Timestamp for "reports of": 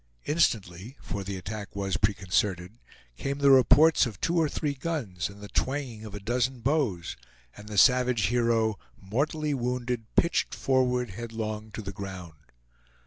3.51-4.19